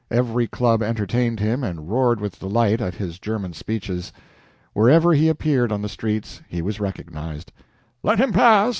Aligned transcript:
Every 0.09 0.47
club 0.47 0.81
entertained 0.81 1.39
him 1.39 1.63
and 1.63 1.87
roared 1.87 2.19
with 2.19 2.39
delight 2.39 2.81
at 2.81 2.95
his 2.95 3.19
German 3.19 3.53
speeches. 3.53 4.11
Wherever 4.73 5.13
he 5.13 5.29
appeared 5.29 5.71
on 5.71 5.83
the 5.83 5.87
streets 5.89 6.41
he 6.49 6.63
was 6.63 6.79
recognized. 6.79 7.51
"Let 8.01 8.17
him 8.17 8.33
pass! 8.33 8.69